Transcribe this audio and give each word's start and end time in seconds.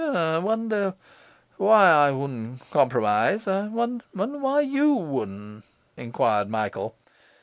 'I 0.03 0.39
wonder 0.39 0.95
why 1.57 1.87
I 1.87 2.09
wouldn' 2.09 2.59
compromise? 2.71 3.47
I 3.47 3.67
wonder 3.67 4.01
why 4.11 4.61
YOU 4.61 4.95
wouldn'?' 4.95 5.61
enquired 5.95 6.49
Michael. 6.49 6.95